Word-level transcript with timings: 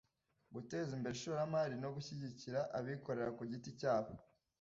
guteza 0.53 0.91
imbere 0.97 1.13
ishoramari 1.15 1.73
no 1.83 1.89
gushyigikira 1.95 2.59
abikorera 2.77 3.29
ku 3.37 3.43
giti 3.51 3.69
cyabo 3.79 4.11